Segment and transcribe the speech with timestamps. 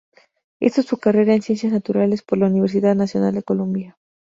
[0.59, 3.99] Hizo su carrera en Ciencias Naturales por la Universidad Nacional de Colombia.